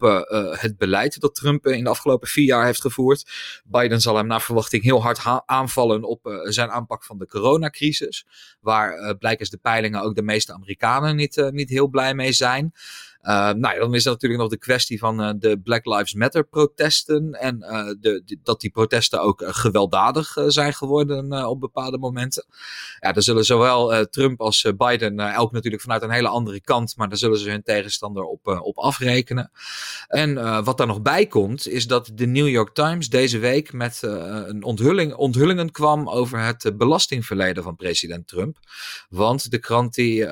het 0.60 0.77
beleid 0.77 1.20
dat 1.20 1.36
Trump 1.36 1.68
in 1.68 1.84
de 1.84 1.89
afgelopen 1.89 2.27
vier 2.27 2.46
jaar 2.46 2.65
heeft 2.65 2.82
gevoerd. 2.82 3.32
Biden 3.65 4.01
zal 4.01 4.15
hem 4.15 4.27
naar 4.27 4.41
verwachting 4.41 4.84
heel 4.84 5.01
hard 5.01 5.20
aanvallen 5.46 6.03
op 6.03 6.41
zijn 6.44 6.70
aanpak 6.70 7.03
van 7.03 7.18
de 7.18 7.27
coronacrisis, 7.27 8.25
waar 8.60 9.18
blijkens 9.18 9.50
de 9.50 9.58
peilingen 9.58 10.01
ook 10.01 10.15
de 10.15 10.22
Amerikanen 10.53 11.15
niet, 11.15 11.38
uh, 11.38 11.50
niet 11.50 11.70
heel 11.70 11.88
blij 11.88 12.13
mee 12.13 12.34
zijn. 12.34 12.74
Uh, 13.23 13.51
nou, 13.51 13.79
dan 13.79 13.95
is 13.95 14.05
er 14.05 14.11
natuurlijk 14.11 14.41
nog 14.41 14.49
de 14.49 14.57
kwestie 14.57 14.99
van 14.99 15.21
uh, 15.21 15.29
de 15.37 15.59
Black 15.59 15.85
Lives 15.85 16.13
Matter 16.13 16.43
protesten. 16.43 17.31
En 17.31 17.57
uh, 17.59 17.85
de, 17.99 18.37
dat 18.43 18.61
die 18.61 18.69
protesten 18.69 19.21
ook 19.21 19.43
gewelddadig 19.45 20.37
zijn 20.47 20.73
geworden 20.73 21.47
op 21.47 21.59
bepaalde 21.59 21.97
momenten. 21.97 22.45
Ja, 22.99 23.11
daar 23.11 23.23
zullen 23.23 23.45
zowel 23.45 24.07
Trump 24.09 24.41
als 24.41 24.71
Biden, 24.77 25.19
elk 25.19 25.51
natuurlijk 25.51 25.83
vanuit 25.83 26.01
een 26.01 26.11
hele 26.11 26.27
andere 26.27 26.61
kant, 26.61 26.97
maar 26.97 27.09
daar 27.09 27.17
zullen 27.17 27.37
ze 27.37 27.49
hun 27.49 27.63
tegenstander 27.63 28.23
op, 28.23 28.47
op 28.47 28.77
afrekenen. 28.77 29.51
En 30.07 30.63
wat 30.63 30.77
daar 30.77 30.87
nog 30.87 31.01
bij 31.01 31.25
komt, 31.25 31.67
is 31.67 31.87
dat 31.87 32.11
de 32.13 32.25
New 32.25 32.47
York 32.47 32.73
Times 32.73 33.09
deze 33.09 33.39
week 33.39 33.73
met 33.73 33.99
een 34.01 34.63
onthulling, 34.63 35.13
onthullingen 35.13 35.71
kwam 35.71 36.09
over 36.09 36.39
het 36.39 36.77
belastingverleden 36.77 37.63
van 37.63 37.75
president 37.75 38.27
Trump. 38.27 38.57
Want 39.09 39.51
de 39.51 39.59
krant 39.59 39.93
die 39.93 40.27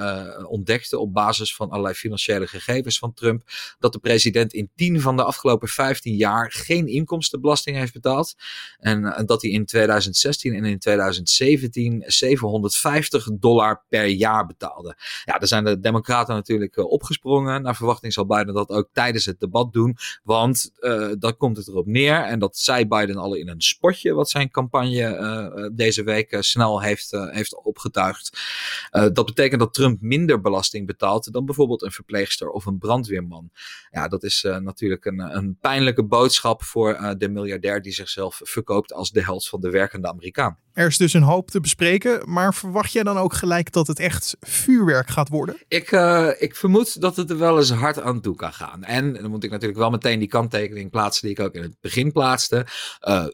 ontdekte 0.48 1.00
op 1.00 1.13
basis 1.13 1.55
van 1.55 1.69
allerlei 1.69 1.93
financiële 1.93 2.48
gegevens 2.48 2.77
van 2.88 3.14
Trump 3.14 3.44
dat 3.80 3.94
de 3.94 4.00
president 4.00 4.54
in 4.54 4.70
10 4.76 5.02
van 5.02 5.16
de 5.16 5.24
afgelopen 5.24 5.68
15 5.68 6.16
jaar 6.16 6.52
geen 6.52 6.88
inkomstenbelasting 6.88 7.78
heeft 7.78 7.94
betaald. 7.94 8.36
En, 8.80 9.06
en 9.06 9.26
dat 9.26 9.42
hij 9.42 9.52
in 9.52 9.66
2016 9.66 10.54
en 10.54 10.66
in 10.66 10.80
2017 10.80 12.04
750 12.06 13.28
dollar 13.34 13.84
per 13.90 14.06
jaar 14.06 14.46
betaalde. 14.46 14.96
Ja, 15.26 15.38
daar 15.38 15.48
zijn 15.48 15.64
de 15.64 15.80
Democraten 15.80 16.36
natuurlijk 16.36 16.78
uh, 16.78 16.86
opgesprongen. 16.86 17.62
Naar 17.62 17.76
verwachting 17.76 18.14
zal 18.14 18.26
Biden 18.26 18.54
dat 18.54 18.70
ook 18.70 18.90
tijdens 18.94 19.26
het 19.26 19.40
debat 19.40 19.74
doen. 19.74 19.98
Want 20.24 20.72
uh, 20.80 21.12
dan 21.20 21.38
komt 21.38 21.58
het 21.58 21.68
erop 21.68 21.86
neer. 21.86 22.24
En 22.24 22.40
dat 22.40 22.58
zei 22.58 22.88
Biden 22.88 23.18
al 23.18 23.34
in 23.34 23.48
een 23.48 23.62
spotje 23.62 24.14
wat 24.14 24.30
zijn 24.30 24.52
campagne 24.52 25.72
deze 25.74 26.04
week 26.04 26.38
snel 26.40 26.82
heeft, 26.82 27.12
heeft 27.12 27.64
opgetuigd. 27.64 28.40
dat 28.92 29.26
betekent 29.26 29.60
dat 29.60 29.74
Trump 29.74 30.02
minder 30.02 30.42
belasting 30.42 30.88
betaalt 30.88 31.32
dan 31.32 31.46
bijvoorbeeld 31.46 31.82
een 31.82 31.92
verpleegster 31.92 32.50
of 32.50 32.66
een 32.70 32.78
brandweerman. 32.78 33.50
Ja, 33.90 34.08
dat 34.08 34.24
is 34.24 34.44
uh, 34.44 34.58
natuurlijk 34.58 35.06
een, 35.06 35.20
een 35.20 35.58
pijnlijke 35.62 36.04
boodschap 36.04 36.64
voor 36.64 36.94
uh, 36.94 37.12
de 37.18 37.30
miljardair 37.30 37.82
die 37.82 37.94
zichzelf 37.94 38.42
verkoopt 38.44 38.94
als 38.94 39.12
de 39.12 39.24
held 39.24 39.48
van 39.48 39.62
de 39.62 39.70
werkende 39.70 40.08
Amerikaan. 40.08 40.58
Er 40.74 40.88
is 40.88 40.98
dus 40.98 41.14
een 41.14 41.22
hoop 41.22 41.52
te 41.52 41.60
bespreken, 41.60 42.32
maar 42.32 42.54
verwacht 42.54 42.92
jij 42.92 43.04
dan 43.04 43.18
ook 43.18 43.34
gelijk 43.34 43.72
dat 43.72 43.88
het 43.88 44.00
echt 44.00 44.38
vuurwerk 44.40 45.10
gaat 45.10 45.30
worden? 45.30 45.58
Ik, 45.68 45.92
uh, 45.92 46.30
ik 46.38 46.56
vermoed 46.56 47.02
dat 47.02 47.16
het 47.16 47.30
er 47.30 47.38
wel 47.38 47.58
eens 47.58 47.72
hard 47.72 48.02
aan 48.02 48.22
toe 48.22 48.36
kan 48.36 48.54
gaan. 48.54 48.84
En 48.84 49.14
dan 49.14 49.30
moet 49.30 49.44
ik 49.44 49.52
natuurlijk 49.52 49.80
wel 49.80 49.90
meteen 49.90 50.20
die 50.20 50.28
kanttekening 50.28 50.92
plaatsen 50.92 51.28
die 51.28 51.38
ik 51.38 51.44
ook 51.44 51.54
in 51.54 51.62
het 51.62 51.76
begin 51.82 52.12
plaatste. 52.12 52.66
Uh, 53.08 53.26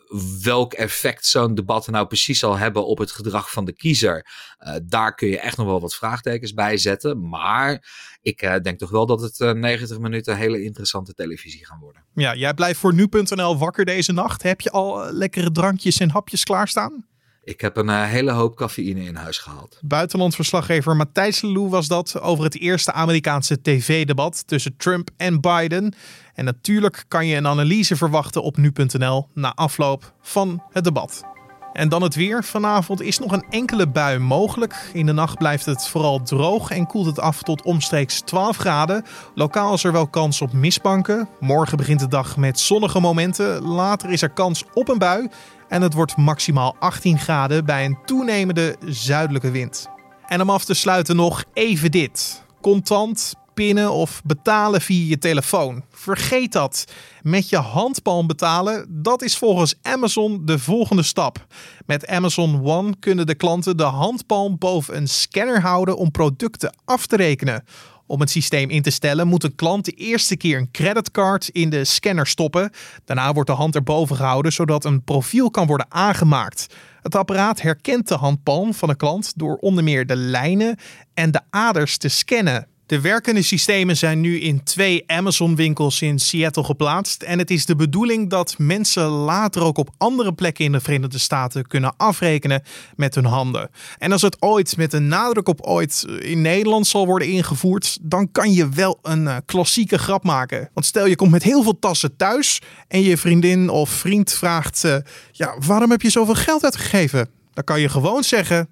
welk 0.42 0.74
effect 0.74 1.25
zo'n 1.25 1.56
debat 1.56 1.88
nou 1.88 2.08
precies 2.08 2.39
zal 2.39 2.58
hebben 2.58 2.86
op 2.86 2.98
het 2.98 3.12
gedrag 3.12 3.51
van 3.51 3.65
de 3.65 3.74
kiezer, 3.74 4.25
uh, 4.60 4.75
daar 4.84 5.15
kun 5.15 5.27
je 5.27 5.39
echt 5.39 5.58
nog 5.58 5.68
wel 5.68 5.82
wat 5.82 5.96
vraagtekens 5.96 6.54
bij 6.54 6.77
zetten. 6.77 7.30
Maar 7.30 7.86
ik 8.25 8.60
denk 8.63 8.79
toch 8.79 8.89
wel 8.89 9.05
dat 9.05 9.22
het 9.22 9.55
90 9.55 10.00
minuten 10.00 10.38
hele 10.38 10.63
interessante 10.63 11.13
televisie 11.13 11.65
gaan 11.65 11.79
worden. 11.79 12.03
Ja, 12.13 12.36
jij 12.36 12.53
blijft 12.53 12.79
voor 12.79 12.94
nu.nl 12.94 13.58
wakker 13.58 13.86
deze 13.86 14.12
nacht. 14.12 14.44
Heb 14.44 14.62
je 14.62 14.72
al 14.72 15.12
lekkere 15.12 15.51
drankjes 15.51 16.00
en 16.00 16.10
hapjes 16.10 16.44
klaarstaan? 16.44 17.05
Ik 17.44 17.62
heb 17.62 17.77
een 17.77 18.03
hele 18.03 18.32
hoop 18.32 18.55
cafeïne 18.55 19.03
in 19.03 19.15
huis 19.15 19.38
gehaald. 19.38 19.79
Buitenlandverslaggever 19.82 20.96
Matthijs 20.96 21.41
Lelou 21.41 21.70
was 21.70 21.88
dat 21.88 22.22
over 22.22 22.44
het 22.44 22.60
eerste 22.60 22.91
Amerikaanse 22.91 23.62
tv-debat 23.62 24.48
tussen 24.48 24.77
Trump 24.77 25.10
en 25.17 25.41
Biden. 25.41 25.94
En 26.34 26.46
natuurlijk 26.46 27.05
kan 27.08 27.27
je 27.27 27.36
een 27.36 27.48
analyse 27.48 27.96
verwachten 27.96 28.44
op 28.44 28.58
nu.nl 28.58 29.27
na 29.34 29.53
afloop 29.53 30.13
van 30.22 30.63
het 30.72 30.84
debat. 30.84 31.35
En 31.75 31.89
dan 31.89 32.01
het 32.01 32.15
weer. 32.15 32.44
Vanavond 32.44 33.01
is 33.01 33.20
nog 33.20 33.32
een 33.32 33.46
enkele 33.50 33.88
bui 33.88 34.20
mogelijk. 34.20 34.89
In 34.94 35.05
de 35.05 35.12
nacht 35.12 35.38
blijft 35.38 35.65
het 35.65 35.88
vooral 35.88 36.22
droog 36.22 36.70
en 36.70 36.88
koelt 36.88 37.05
het 37.05 37.20
af 37.20 37.41
tot 37.41 37.63
omstreeks 37.63 38.22
12 38.22 38.58
graden. 38.58 39.05
Lokaal 39.34 39.74
is 39.74 39.84
er 39.84 39.91
wel 39.91 40.08
kans 40.08 40.41
op 40.41 40.53
mistbanken. 40.53 41.29
Morgen 41.39 41.77
begint 41.77 42.00
de 42.00 42.08
dag 42.08 42.38
met 42.38 42.60
zonnige 42.60 43.00
momenten. 43.00 43.62
Later 43.62 44.12
is 44.12 44.22
er 44.22 44.29
kans 44.29 44.63
op 44.74 44.89
een 44.89 44.98
bui. 44.98 45.29
En 45.67 45.82
het 45.82 45.94
wordt 45.94 46.17
maximaal 46.17 46.75
18 46.79 47.20
graden 47.20 47.65
bij 47.65 47.86
een 47.86 47.98
toenemende 48.05 48.75
zuidelijke 48.86 49.51
wind. 49.51 49.88
En 50.25 50.41
om 50.41 50.50
af 50.50 50.65
te 50.65 50.74
sluiten 50.74 51.15
nog 51.15 51.44
even 51.53 51.91
dit. 51.91 52.44
Contant, 52.62 53.34
pinnen 53.55 53.91
of 53.91 54.21
betalen 54.24 54.81
via 54.81 55.09
je 55.09 55.17
telefoon. 55.17 55.83
Vergeet 55.91 56.51
dat. 56.51 56.85
Met 57.21 57.50
je 57.50 57.57
handpalm 57.57 58.27
betalen, 58.27 58.85
dat 58.89 59.21
is 59.21 59.38
volgens 59.38 59.75
Amazon 59.81 60.41
de 60.45 60.59
volgende 60.59 61.03
stap. 61.03 61.45
Met 61.85 62.07
Amazon 62.07 62.65
One 62.65 62.93
kunnen 63.00 63.25
de 63.25 63.35
klanten 63.35 63.77
de 63.77 63.83
handpalm 63.83 64.57
boven 64.57 64.95
een 64.95 65.07
scanner 65.07 65.62
houden 65.62 65.97
om 65.97 66.12
producten 66.12 66.75
af 66.85 67.05
te 67.05 67.15
rekenen. 67.15 67.63
Om 68.07 68.19
het 68.19 68.29
systeem 68.29 68.69
in 68.69 68.81
te 68.81 68.89
stellen 68.89 69.27
moet 69.27 69.43
een 69.43 69.55
klant 69.55 69.85
de 69.85 69.91
eerste 69.91 70.38
keer 70.38 70.57
een 70.57 70.71
creditcard 70.71 71.47
in 71.47 71.69
de 71.69 71.83
scanner 71.83 72.27
stoppen. 72.27 72.71
Daarna 73.05 73.33
wordt 73.33 73.50
de 73.50 73.55
hand 73.55 73.75
erboven 73.75 74.15
gehouden 74.15 74.53
zodat 74.53 74.85
een 74.85 75.03
profiel 75.03 75.51
kan 75.51 75.67
worden 75.67 75.91
aangemaakt. 75.91 76.67
Het 77.01 77.15
apparaat 77.15 77.62
herkent 77.62 78.07
de 78.07 78.15
handpalm 78.15 78.74
van 78.74 78.89
de 78.89 78.95
klant 78.95 79.33
door 79.35 79.55
onder 79.55 79.83
meer 79.83 80.05
de 80.05 80.15
lijnen 80.15 80.77
en 81.13 81.31
de 81.31 81.41
aders 81.50 81.97
te 81.97 82.07
scannen. 82.07 82.67
De 82.88 83.01
werkende 83.01 83.42
systemen 83.42 83.98
zijn 83.98 84.20
nu 84.20 84.39
in 84.39 84.63
twee 84.63 85.04
Amazon-winkels 85.08 86.01
in 86.01 86.20
Seattle 86.20 86.63
geplaatst. 86.63 87.22
En 87.22 87.39
het 87.39 87.51
is 87.51 87.65
de 87.65 87.75
bedoeling 87.75 88.30
dat 88.30 88.56
mensen 88.58 89.04
later 89.04 89.63
ook 89.63 89.77
op 89.77 89.89
andere 89.98 90.34
plekken 90.34 90.65
in 90.65 90.72
de 90.72 90.80
Verenigde 90.80 91.18
Staten 91.18 91.68
kunnen 91.68 91.94
afrekenen 91.98 92.63
met 92.96 93.15
hun 93.15 93.25
handen. 93.25 93.70
En 93.98 94.12
als 94.12 94.22
het 94.22 94.42
ooit 94.42 94.77
met 94.77 94.94
een 94.94 95.08
nadruk 95.08 95.48
op 95.48 95.62
ooit 95.62 96.06
in 96.20 96.42
Nederland 96.42 96.88
zal 96.88 97.06
worden 97.06 97.27
ingevoerd, 97.27 97.98
dan 98.01 98.32
kan 98.32 98.54
je 98.54 98.70
wel 98.70 99.00
een 99.01 99.24
uh, 99.24 99.36
klassieke 99.46 99.98
grap 99.98 100.24
maken. 100.24 100.70
Want 100.74 100.86
stel 100.86 101.06
je 101.06 101.15
komt 101.15 101.32
met 101.32 101.44
heel 101.44 101.63
veel 101.63 101.80
tassen 101.80 102.15
thuis 102.15 102.62
en 102.88 103.01
je 103.01 103.18
vriendin 103.18 103.70
of 103.70 103.89
vriend 103.89 104.34
vraagt: 104.34 104.84
uh, 104.84 104.96
Ja, 105.32 105.56
waarom 105.65 105.92
heb 105.92 106.01
je 106.01 106.10
zoveel 106.10 106.36
geld 106.36 106.63
uitgegeven? 106.63 107.30
Dan 107.54 107.63
kan 107.63 107.82
je 107.82 107.89
gewoon 107.89 108.24
zeggen: 108.24 108.70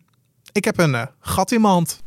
Ik 0.52 0.66
heb 0.66 0.78
een 0.78 1.10
gat 1.20 1.52
in 1.52 1.62
mijn 1.62 1.74
hand. 1.74 2.02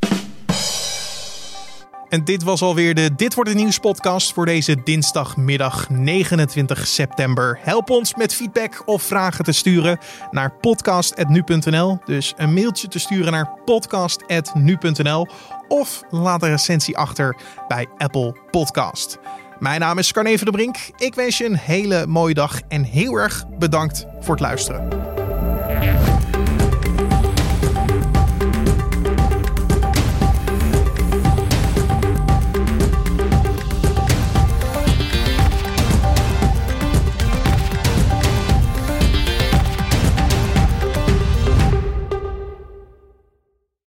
En 2.09 2.25
dit 2.25 2.43
was 2.43 2.63
alweer 2.63 2.95
de 2.95 3.15
Dit 3.17 3.35
wordt 3.35 3.51
het 3.51 3.59
nieuws 3.59 3.79
podcast 3.79 4.33
voor 4.33 4.47
deze 4.47 4.77
dinsdagmiddag 4.85 5.89
29 5.91 6.87
september. 6.87 7.59
Help 7.63 7.91
ons 7.91 8.15
met 8.15 8.35
feedback 8.35 8.83
of 8.85 9.03
vragen 9.03 9.45
te 9.45 9.53
sturen 9.53 9.99
naar 10.31 10.53
podcast@nu.nl. 10.61 11.99
Dus 12.05 12.35
een 12.37 12.55
mailtje 12.55 12.89
te 12.89 12.99
sturen 12.99 13.33
naar 13.33 13.51
podcast@nu.nl 13.65 15.27
of 15.69 16.03
laat 16.11 16.43
een 16.43 16.51
recensie 16.51 16.97
achter 16.97 17.37
bij 17.69 17.87
Apple 17.97 18.37
Podcast. 18.51 19.19
Mijn 19.59 19.81
naam 19.81 19.99
is 19.99 20.13
Carne 20.13 20.37
de 20.37 20.51
Brink. 20.51 20.77
Ik 20.97 21.15
wens 21.15 21.39
je 21.39 21.45
een 21.45 21.57
hele 21.57 22.07
mooie 22.07 22.35
dag 22.35 22.61
en 22.69 22.83
heel 22.83 23.15
erg 23.15 23.45
bedankt 23.59 24.07
voor 24.21 24.35
het 24.35 24.41
luisteren. 24.41 24.89